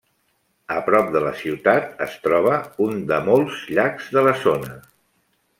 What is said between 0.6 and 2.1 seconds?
A prop de la ciutat